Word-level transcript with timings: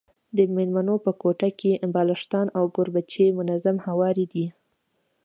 د 0.37 0.39
مېلمنو 0.55 0.95
په 1.05 1.11
کوټه 1.21 1.49
کي 1.59 1.71
بالښتان 1.93 2.47
او 2.57 2.63
کوربچې 2.75 3.25
منظم 3.37 3.77
هواري 3.85 4.25
دي. 4.33 4.45